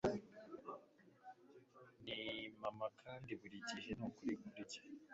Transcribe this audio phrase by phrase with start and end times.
[2.03, 2.19] ni
[2.61, 4.81] mama, kandi buri gihe ni ukuri kuri njye